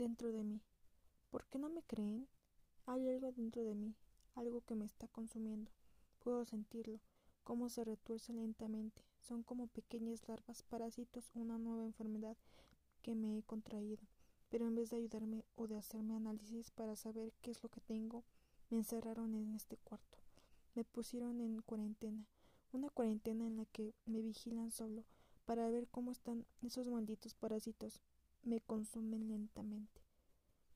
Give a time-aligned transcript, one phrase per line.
[0.00, 0.62] dentro de mí.
[1.28, 2.26] ¿Por qué no me creen?
[2.86, 3.94] Hay algo dentro de mí,
[4.34, 5.70] algo que me está consumiendo.
[6.20, 7.00] Puedo sentirlo,
[7.44, 9.04] cómo se retuerce lentamente.
[9.20, 12.38] Son como pequeñas larvas, parásitos, una nueva enfermedad
[13.02, 14.02] que me he contraído.
[14.48, 17.82] Pero en vez de ayudarme o de hacerme análisis para saber qué es lo que
[17.82, 18.24] tengo,
[18.70, 20.16] me encerraron en este cuarto.
[20.74, 22.24] Me pusieron en cuarentena,
[22.72, 25.04] una cuarentena en la que me vigilan solo
[25.44, 28.00] para ver cómo están esos malditos parásitos.
[28.42, 30.00] Me consumen lentamente.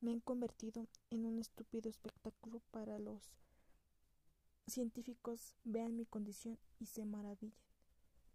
[0.00, 3.32] Me han convertido en un estúpido espectáculo para los
[4.68, 7.54] científicos vean mi condición y se maravillen.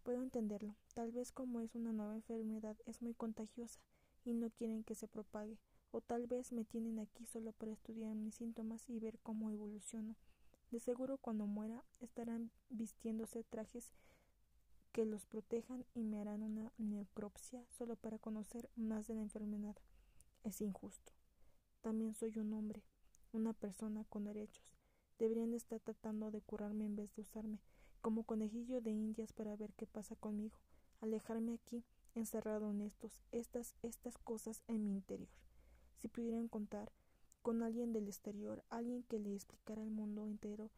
[0.04, 0.76] Puedo entenderlo.
[0.94, 3.80] Tal vez como es una nueva enfermedad es muy contagiosa
[4.26, 5.58] y no quieren que se propague.
[5.92, 10.16] O tal vez me tienen aquí solo para estudiar mis síntomas y ver cómo evoluciono.
[10.72, 13.94] De seguro cuando muera estarán vistiéndose trajes
[14.94, 19.76] que los protejan y me harán una necropsia solo para conocer más de la enfermedad.
[20.44, 21.12] Es injusto.
[21.82, 22.84] También soy un hombre,
[23.34, 24.64] una persona con derechos.
[25.18, 27.60] Deberían estar tratando de curarme en vez de usarme
[28.02, 30.58] como conejillo de indias para ver qué pasa conmigo,
[31.02, 31.84] alejarme aquí,
[32.16, 35.30] encerrado en estos, estas, estas cosas en mi interior.
[35.98, 36.92] Si pudieran contar
[37.42, 40.70] con alguien del exterior, alguien que le explicara al mundo entero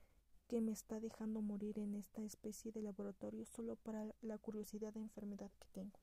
[0.47, 5.01] que me está dejando morir en esta especie de laboratorio solo para la curiosidad de
[5.01, 5.99] enfermedad que tengo.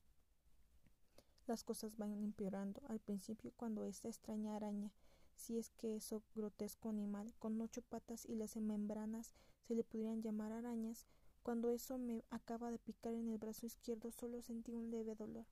[1.47, 2.81] Las cosas van empeorando.
[2.89, 4.93] Al principio, cuando esta extraña araña
[5.37, 9.35] si es que eso grotesco animal, con ocho patas y las membranas
[9.67, 11.07] se le pudieran llamar arañas,
[11.43, 15.47] cuando eso me acaba de picar en el brazo izquierdo solo sentí un leve dolor.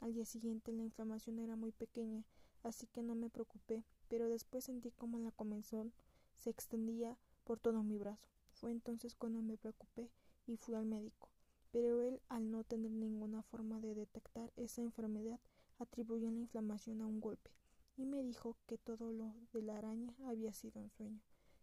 [0.00, 2.24] Al día siguiente la inflamación era muy pequeña,
[2.62, 5.92] así que no me preocupé, pero después sentí como la comezón
[6.36, 8.33] se extendía por todo mi brazo.
[8.54, 10.10] Fue entonces cuando me preocupé
[10.46, 11.30] y fui al médico.
[11.70, 15.40] Pero él, al no tener ninguna forma de detectar esa enfermedad,
[15.78, 17.50] atribuyó la inflamación a un golpe
[17.96, 21.20] y me dijo que todo lo de la araña había sido un sueño,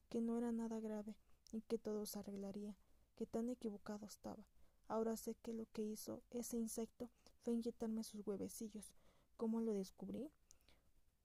[0.09, 1.15] que no era nada grave
[1.51, 2.75] y que todo se arreglaría,
[3.15, 4.45] que tan equivocado estaba.
[4.87, 7.09] Ahora sé que lo que hizo ese insecto
[7.41, 8.93] fue inyectarme sus huevecillos.
[9.37, 10.29] ¿Cómo lo descubrí?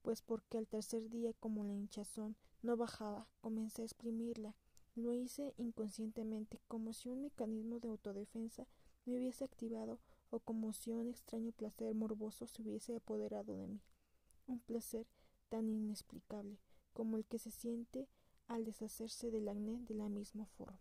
[0.03, 4.54] Pues porque al tercer día, como la hinchazón no bajaba, comencé a exprimirla.
[4.97, 8.67] Lo hice inconscientemente, como si un mecanismo de autodefensa
[9.05, 13.81] me hubiese activado o como si un extraño placer morboso se hubiese apoderado de mí
[14.47, 15.07] un placer
[15.49, 16.59] tan inexplicable
[16.93, 18.09] como el que se siente
[18.49, 20.81] al deshacerse del acné de la misma forma.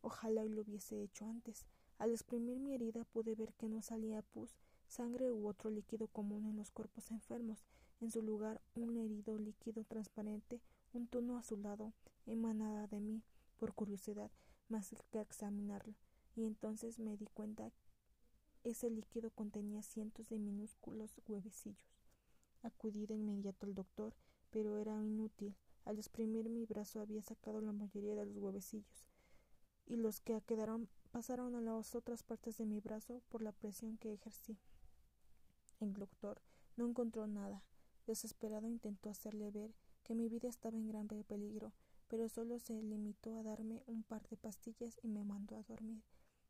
[0.00, 1.66] Ojalá lo hubiese hecho antes.
[1.98, 4.56] Al exprimir mi herida pude ver que no salía pus,
[4.88, 7.64] sangre u otro líquido común en los cuerpos enfermos.
[8.00, 10.60] En su lugar, un herido líquido transparente,
[10.92, 11.92] un tono azulado,
[12.26, 13.22] emanada de mí,
[13.58, 14.30] por curiosidad,
[14.68, 15.94] más que examinarlo.
[16.34, 17.72] Y entonces me di cuenta
[18.64, 21.78] ese líquido contenía cientos de minúsculos huevecillos.
[22.62, 24.16] Acudí de inmediato al doctor,
[24.50, 25.54] pero era inútil.
[25.84, 29.06] Al exprimir mi brazo había sacado la mayoría de los huevecillos,
[29.86, 33.96] y los que quedaron pasaron a las otras partes de mi brazo por la presión
[33.98, 34.58] que ejercí.
[35.78, 36.42] El doctor
[36.76, 37.62] no encontró nada.
[38.06, 41.72] Desesperado intentó hacerle ver que mi vida estaba en gran peligro,
[42.08, 46.02] pero solo se limitó a darme un par de pastillas y me mandó a dormir.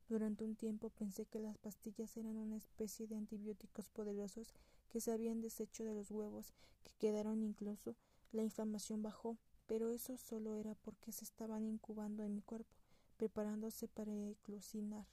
[0.08, 4.54] Durante un tiempo pensé que las pastillas eran una especie de antibióticos poderosos
[4.88, 6.52] que se habían deshecho de los huevos
[6.84, 7.96] que quedaron incluso
[8.32, 12.76] la inflamación bajó, pero eso solo era porque se estaban incubando en mi cuerpo,
[13.16, 15.06] preparándose para eclosionar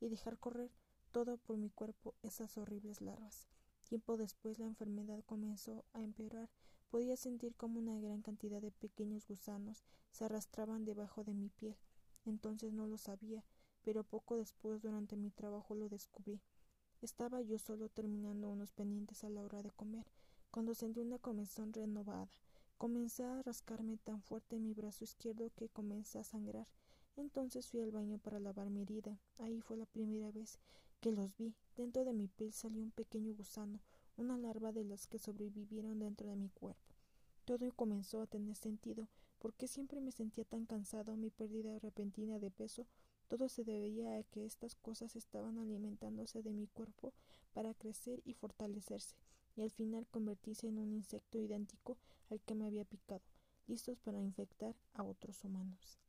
[0.00, 0.70] y dejar correr
[1.12, 3.48] todo por mi cuerpo esas horribles larvas.
[3.88, 6.48] Tiempo después la enfermedad comenzó a empeorar.
[6.90, 11.76] Podía sentir como una gran cantidad de pequeños gusanos se arrastraban debajo de mi piel.
[12.24, 13.44] Entonces no lo sabía,
[13.82, 16.40] pero poco después durante mi trabajo lo descubrí.
[17.00, 20.04] Estaba yo solo terminando unos pendientes a la hora de comer,
[20.50, 22.28] cuando sentí una comezón renovada.
[22.76, 26.66] Comencé a rascarme tan fuerte en mi brazo izquierdo que comencé a sangrar.
[27.16, 29.20] Entonces fui al baño para lavar mi herida.
[29.38, 30.58] Ahí fue la primera vez
[31.00, 31.54] que los vi.
[31.76, 33.80] Dentro de mi piel salió un pequeño gusano,
[34.20, 36.94] una larva de las que sobrevivieron dentro de mi cuerpo.
[37.44, 39.08] Todo comenzó a tener sentido,
[39.38, 42.86] porque siempre me sentía tan cansado, mi pérdida repentina de peso
[43.30, 47.12] todo se debía a que estas cosas estaban alimentándose de mi cuerpo
[47.52, 49.14] para crecer y fortalecerse,
[49.54, 51.96] y al final convertirse en un insecto idéntico
[52.28, 53.22] al que me había picado,
[53.68, 56.00] listos para infectar a otros humanos.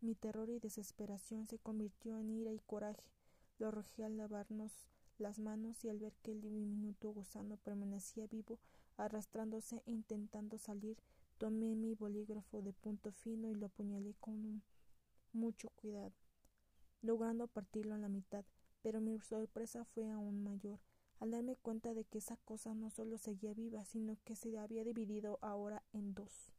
[0.00, 3.08] Mi terror y desesperación se convirtió en ira y coraje.
[3.58, 4.72] Lo arrojé al lavarnos
[5.18, 8.58] las manos y al ver que el diminuto gusano permanecía vivo,
[8.96, 10.98] arrastrándose e intentando salir,
[11.38, 14.62] tomé mi bolígrafo de punto fino y lo apuñalé con
[15.32, 16.12] mucho cuidado
[17.04, 18.44] logrando partirlo a la mitad,
[18.82, 20.80] pero mi sorpresa fue aún mayor
[21.20, 24.84] al darme cuenta de que esa cosa no solo seguía viva, sino que se había
[24.84, 26.52] dividido ahora en dos.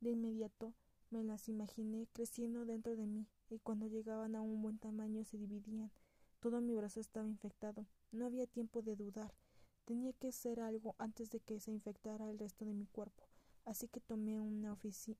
[0.00, 0.74] De inmediato
[1.10, 5.36] me las imaginé creciendo dentro de mí, y cuando llegaban a un buen tamaño se
[5.36, 5.90] dividían.
[6.44, 7.86] Todo mi brazo estaba infectado.
[8.12, 9.32] No había tiempo de dudar.
[9.86, 13.24] Tenía que hacer algo antes de que se infectara el resto de mi cuerpo.
[13.64, 15.16] Así que tomé una oficina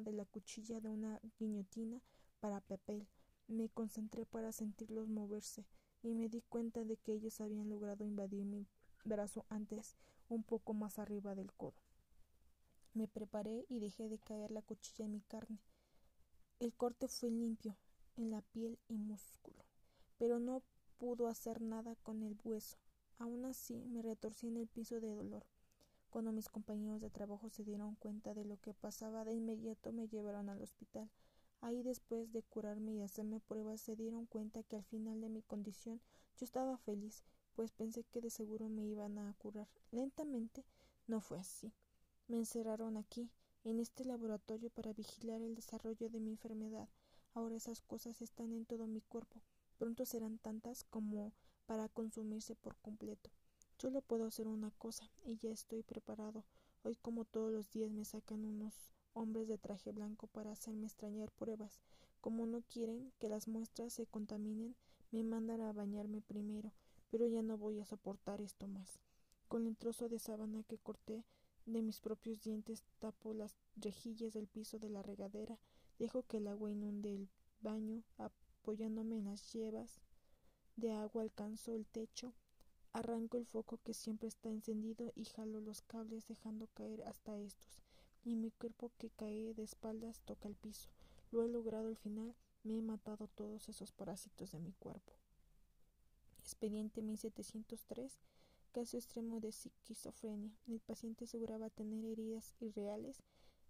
[0.00, 2.00] de la cuchilla de una guillotina
[2.40, 3.06] para papel.
[3.46, 5.66] Me concentré para sentirlos moverse
[6.02, 8.66] y me di cuenta de que ellos habían logrado invadir mi
[9.04, 9.98] brazo antes,
[10.30, 11.76] un poco más arriba del codo.
[12.94, 15.60] Me preparé y dejé de caer la cuchilla en mi carne.
[16.58, 17.76] El corte fue limpio,
[18.16, 19.62] en la piel y músculo,
[20.24, 20.62] pero no
[20.96, 22.78] pudo hacer nada con el hueso.
[23.18, 25.44] Aún así me retorcí en el piso de dolor.
[26.08, 30.08] Cuando mis compañeros de trabajo se dieron cuenta de lo que pasaba, de inmediato me
[30.08, 31.10] llevaron al hospital.
[31.60, 35.42] Ahí después de curarme y hacerme pruebas se dieron cuenta que al final de mi
[35.42, 36.00] condición
[36.38, 37.22] yo estaba feliz,
[37.54, 39.68] pues pensé que de seguro me iban a curar.
[39.90, 40.64] Lentamente
[41.06, 41.70] no fue así.
[42.28, 43.30] Me encerraron aquí,
[43.62, 46.88] en este laboratorio, para vigilar el desarrollo de mi enfermedad.
[47.34, 49.42] Ahora esas cosas están en todo mi cuerpo.
[49.84, 51.34] Pronto serán tantas como
[51.66, 53.28] para consumirse por completo.
[53.76, 56.46] Solo puedo hacer una cosa, y ya estoy preparado.
[56.84, 58.72] Hoy, como todos los días, me sacan unos
[59.12, 61.82] hombres de traje blanco para hacerme extrañar pruebas.
[62.22, 64.74] Como no quieren que las muestras se contaminen,
[65.10, 66.72] me mandan a bañarme primero,
[67.10, 68.98] pero ya no voy a soportar esto más.
[69.48, 71.26] Con el trozo de sábana que corté
[71.66, 75.58] de mis propios dientes tapo las rejillas del piso de la regadera,
[75.98, 77.28] dejo que el agua inunde el
[77.60, 78.02] baño,
[78.64, 80.00] apoyándome en las llevas
[80.76, 82.32] de agua alcanzo el techo,
[82.94, 87.82] arranco el foco que siempre está encendido y jalo los cables dejando caer hasta estos,
[88.24, 90.88] y mi cuerpo que cae de espaldas toca el piso.
[91.30, 95.12] Lo he logrado al final, me he matado todos esos parásitos de mi cuerpo.
[96.38, 98.18] Expediente 1703
[98.72, 100.56] Caso extremo de esquizofrenia.
[100.66, 103.22] El paciente aseguraba tener heridas irreales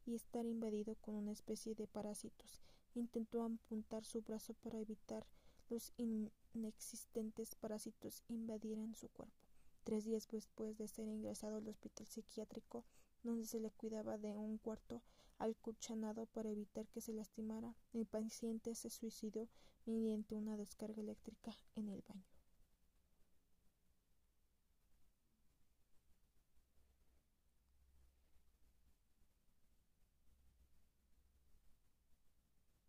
[0.06, 2.62] y estar invadido con una especie de parásitos.
[2.94, 5.26] Intentó amputar su brazo para evitar
[5.69, 9.49] los inexistentes parásitos invadieran su cuerpo.
[9.82, 12.85] Tres días después de ser ingresado al hospital psiquiátrico,
[13.23, 15.02] donde se le cuidaba de un cuarto
[15.38, 19.49] alcuchanado para evitar que se lastimara, el paciente se suicidó
[19.85, 22.34] mediante una descarga eléctrica en el baño.